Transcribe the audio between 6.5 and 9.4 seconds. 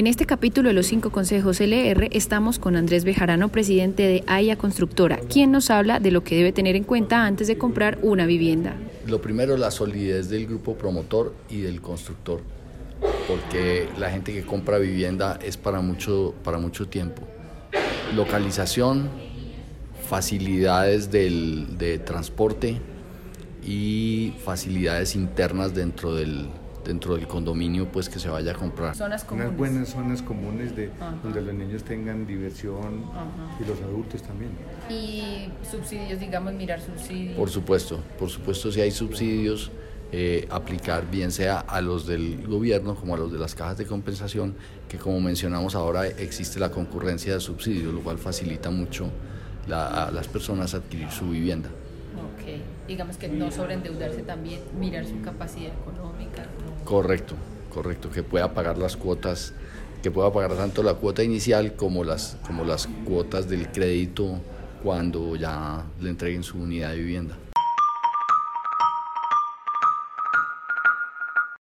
tener en cuenta antes de comprar una vivienda. Lo